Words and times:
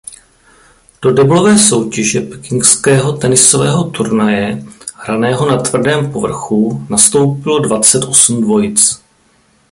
Do 1.01 1.11
deblové 1.13 1.57
soutěže 1.59 2.21
pekingského 2.21 3.13
tenisového 3.13 3.83
turnaje 3.89 4.63
hraného 4.95 5.47
na 5.49 5.57
tvrdém 5.57 6.11
povrchu 6.11 6.87
nastoupilo 6.89 7.59
dvacet 7.59 8.03
osm 8.03 8.41
dvojic. 8.41 9.01